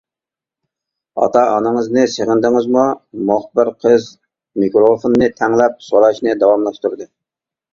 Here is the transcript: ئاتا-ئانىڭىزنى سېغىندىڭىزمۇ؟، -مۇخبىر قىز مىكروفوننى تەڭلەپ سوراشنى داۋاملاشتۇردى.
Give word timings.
ئاتا-ئانىڭىزنى 1.25 2.05
سېغىندىڭىزمۇ؟، 2.13 2.85
-مۇخبىر 3.27 3.71
قىز 3.87 4.09
مىكروفوننى 4.65 5.31
تەڭلەپ 5.43 5.81
سوراشنى 5.91 6.35
داۋاملاشتۇردى. 6.47 7.09